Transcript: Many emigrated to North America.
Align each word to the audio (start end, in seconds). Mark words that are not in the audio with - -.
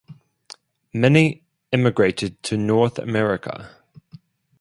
Many 0.95 1.43
emigrated 1.71 2.41
to 2.41 2.57
North 2.57 2.97
America. 2.97 3.69